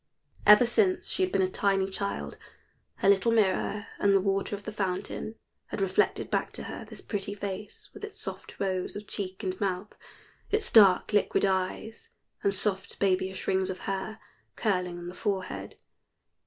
Ever 0.47 0.65
since 0.65 1.09
she 1.09 1.21
had 1.21 1.31
been 1.31 1.43
a 1.43 1.47
tiny 1.51 1.87
child, 1.87 2.39
her 2.95 3.07
little 3.07 3.31
mirror 3.31 3.85
and 3.99 4.15
the 4.15 4.19
water 4.19 4.55
of 4.55 4.63
the 4.63 4.71
fountain 4.71 5.35
had 5.67 5.79
reflected 5.79 6.31
back 6.31 6.51
to 6.53 6.63
her 6.63 6.83
this 6.83 7.01
pretty 7.01 7.35
face, 7.35 7.87
with 7.93 8.03
its 8.03 8.19
soft 8.19 8.55
rose 8.59 8.95
of 8.95 9.05
cheek 9.05 9.43
and 9.43 9.61
mouth, 9.61 9.95
its 10.49 10.71
dark 10.71 11.13
liquid 11.13 11.45
eyes, 11.45 12.09
and 12.41 12.51
soft 12.55 12.97
babyish 12.97 13.47
rings 13.47 13.69
of 13.69 13.81
hair 13.81 14.17
curling 14.55 14.97
on 14.97 15.07
the 15.07 15.13
forehead. 15.13 15.77